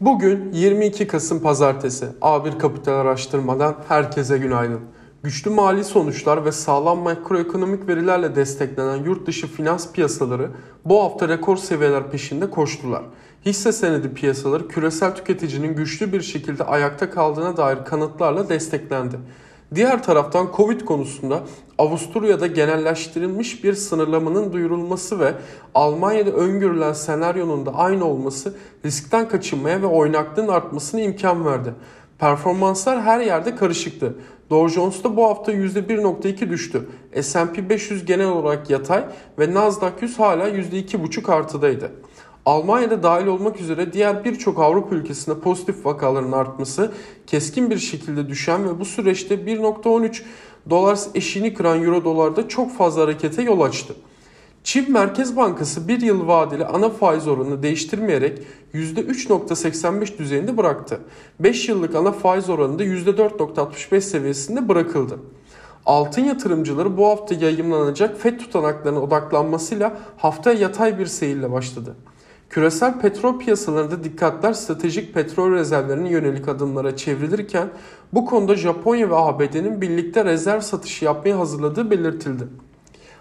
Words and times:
Bugün 0.00 0.52
22 0.52 1.06
Kasım 1.06 1.40
Pazartesi. 1.40 2.06
A1 2.20 2.58
Kapital 2.58 2.92
Araştırmadan 2.92 3.76
herkese 3.88 4.38
günaydın. 4.38 4.80
Güçlü 5.22 5.50
mali 5.50 5.84
sonuçlar 5.84 6.44
ve 6.44 6.52
sağlam 6.52 6.98
makroekonomik 6.98 7.88
verilerle 7.88 8.36
desteklenen 8.36 9.04
yurt 9.04 9.26
dışı 9.26 9.46
finans 9.46 9.92
piyasaları 9.92 10.50
bu 10.84 11.02
hafta 11.02 11.28
rekor 11.28 11.56
seviyeler 11.56 12.10
peşinde 12.10 12.50
koştular. 12.50 13.02
Hisse 13.46 13.72
senedi 13.72 14.14
piyasaları 14.14 14.68
küresel 14.68 15.14
tüketicinin 15.14 15.76
güçlü 15.76 16.12
bir 16.12 16.20
şekilde 16.20 16.64
ayakta 16.64 17.10
kaldığına 17.10 17.56
dair 17.56 17.84
kanıtlarla 17.84 18.48
desteklendi. 18.48 19.16
Diğer 19.74 20.02
taraftan 20.02 20.48
Covid 20.56 20.80
konusunda 20.80 21.40
Avusturya'da 21.78 22.46
genelleştirilmiş 22.46 23.64
bir 23.64 23.74
sınırlamanın 23.74 24.52
duyurulması 24.52 25.20
ve 25.20 25.34
Almanya'da 25.74 26.30
öngörülen 26.30 26.92
senaryonun 26.92 27.66
da 27.66 27.74
aynı 27.74 28.04
olması 28.04 28.54
riskten 28.84 29.28
kaçınmaya 29.28 29.82
ve 29.82 29.86
oynaklığın 29.86 30.48
artmasına 30.48 31.00
imkan 31.00 31.46
verdi. 31.46 31.74
Performanslar 32.18 33.02
her 33.02 33.20
yerde 33.20 33.56
karışıktı. 33.56 34.14
Dow 34.50 34.74
Jones'ta 34.74 35.16
bu 35.16 35.24
hafta 35.24 35.52
%1.2 35.52 36.50
düştü. 36.50 36.88
S&P 37.22 37.68
500 37.68 38.04
genel 38.04 38.28
olarak 38.28 38.70
yatay 38.70 39.04
ve 39.38 39.54
Nasdaq 39.54 39.92
100 40.00 40.18
hala 40.18 40.48
%2.5 40.48 41.32
artıdaydı. 41.32 41.92
Almanya'da 42.48 43.02
dahil 43.02 43.26
olmak 43.26 43.60
üzere 43.60 43.92
diğer 43.92 44.24
birçok 44.24 44.58
Avrupa 44.58 44.94
ülkesinde 44.94 45.40
pozitif 45.40 45.86
vakaların 45.86 46.32
artması, 46.32 46.92
keskin 47.26 47.70
bir 47.70 47.78
şekilde 47.78 48.28
düşen 48.28 48.68
ve 48.68 48.80
bu 48.80 48.84
süreçte 48.84 49.34
1.13 49.34 50.22
dolar 50.70 50.98
eşiğini 51.14 51.54
kıran 51.54 51.84
euro 51.84 52.04
dolarda 52.04 52.48
çok 52.48 52.76
fazla 52.76 53.02
harekete 53.02 53.42
yol 53.42 53.60
açtı. 53.60 53.94
Çin 54.64 54.92
Merkez 54.92 55.36
Bankası 55.36 55.88
bir 55.88 56.00
yıl 56.00 56.26
vadeli 56.26 56.66
ana 56.66 56.90
faiz 56.90 57.28
oranını 57.28 57.62
değiştirmeyerek 57.62 58.38
%3.85 58.74 60.18
düzeyinde 60.18 60.56
bıraktı. 60.56 61.00
5 61.40 61.68
yıllık 61.68 61.94
ana 61.94 62.12
faiz 62.12 62.50
oranı 62.50 62.78
da 62.78 62.84
%4.65 62.84 64.00
seviyesinde 64.00 64.68
bırakıldı. 64.68 65.18
Altın 65.86 66.24
yatırımcıları 66.24 66.96
bu 66.96 67.06
hafta 67.06 67.34
yayımlanacak 67.34 68.20
FED 68.20 68.38
tutanaklarına 68.38 69.00
odaklanmasıyla 69.00 69.96
haftaya 70.16 70.58
yatay 70.58 70.98
bir 70.98 71.06
seyirle 71.06 71.52
başladı. 71.52 71.94
Küresel 72.50 73.00
petrol 73.00 73.38
piyasalarında 73.38 74.04
dikkatler 74.04 74.52
stratejik 74.52 75.14
petrol 75.14 75.52
rezervlerine 75.52 76.10
yönelik 76.10 76.48
adımlara 76.48 76.96
çevrilirken 76.96 77.68
bu 78.12 78.26
konuda 78.26 78.56
Japonya 78.56 79.10
ve 79.10 79.16
ABD'nin 79.16 79.80
birlikte 79.80 80.24
rezerv 80.24 80.60
satışı 80.60 81.04
yapmaya 81.04 81.38
hazırladığı 81.38 81.90
belirtildi. 81.90 82.44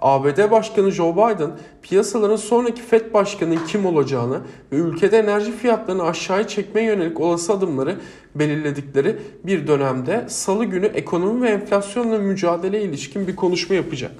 ABD 0.00 0.50
Başkanı 0.50 0.90
Joe 0.90 1.12
Biden 1.12 1.50
piyasaların 1.82 2.36
sonraki 2.36 2.82
FED 2.82 3.14
Başkanı'nın 3.14 3.66
kim 3.66 3.86
olacağını 3.86 4.40
ve 4.72 4.76
ülkede 4.76 5.18
enerji 5.18 5.52
fiyatlarını 5.52 6.02
aşağıya 6.02 6.48
çekmeye 6.48 6.86
yönelik 6.86 7.20
olası 7.20 7.52
adımları 7.52 7.96
belirledikleri 8.34 9.16
bir 9.44 9.66
dönemde 9.66 10.24
salı 10.28 10.64
günü 10.64 10.86
ekonomi 10.86 11.42
ve 11.42 11.48
enflasyonla 11.48 12.18
mücadeleye 12.18 12.82
ilişkin 12.82 13.26
bir 13.26 13.36
konuşma 13.36 13.74
yapacak. 13.74 14.12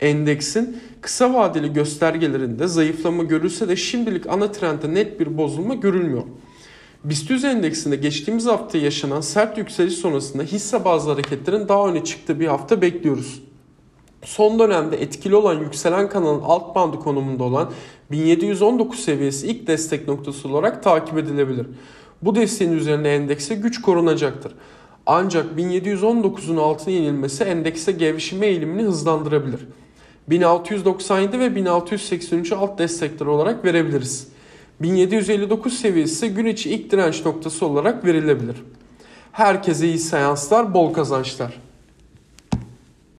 Endeksin 0.00 0.76
kısa 1.00 1.34
vadeli 1.34 1.72
göstergelerinde 1.72 2.66
zayıflama 2.66 3.22
görülse 3.22 3.68
de 3.68 3.76
şimdilik 3.76 4.26
ana 4.26 4.52
trendde 4.52 4.94
net 4.94 5.20
bir 5.20 5.38
bozulma 5.38 5.74
görülmüyor. 5.74 6.22
BIST 7.04 7.30
100 7.30 7.44
endeksinde 7.44 7.96
geçtiğimiz 7.96 8.46
hafta 8.46 8.78
yaşanan 8.78 9.20
sert 9.20 9.58
yükseliş 9.58 9.94
sonrasında 9.94 10.42
hisse 10.42 10.84
bazı 10.84 11.10
hareketlerin 11.10 11.68
daha 11.68 11.88
öne 11.88 12.04
çıktığı 12.04 12.40
bir 12.40 12.46
hafta 12.46 12.82
bekliyoruz. 12.82 13.42
Son 14.22 14.58
dönemde 14.58 15.02
etkili 15.02 15.36
olan 15.36 15.60
yükselen 15.60 16.08
kanalın 16.08 16.42
alt 16.44 16.74
bandı 16.74 16.98
konumunda 16.98 17.44
olan 17.44 17.70
1719 18.10 19.00
seviyesi 19.00 19.46
ilk 19.46 19.66
destek 19.66 20.08
noktası 20.08 20.48
olarak 20.48 20.82
takip 20.82 21.18
edilebilir. 21.18 21.66
Bu 22.22 22.34
desteğin 22.34 22.72
üzerine 22.72 23.08
endekse 23.08 23.54
güç 23.54 23.80
korunacaktır. 23.82 24.52
Ancak 25.06 25.58
1719'un 25.58 26.56
altına 26.56 26.94
yenilmesi 26.94 27.44
endekse 27.44 27.92
gevşeme 27.92 28.46
eğilimini 28.46 28.82
hızlandırabilir. 28.82 29.60
1697 30.28 31.40
ve 31.40 31.56
1683 31.56 32.52
alt 32.52 32.78
destekler 32.78 33.26
olarak 33.26 33.64
verebiliriz. 33.64 34.28
1759 34.80 35.78
seviyesi 35.78 36.28
gün 36.28 36.46
içi 36.46 36.70
ilk 36.70 36.92
direnç 36.92 37.24
noktası 37.24 37.66
olarak 37.66 38.04
verilebilir. 38.04 38.56
Herkese 39.32 39.86
iyi 39.86 39.98
seanslar, 39.98 40.74
bol 40.74 40.92
kazançlar. 40.92 41.60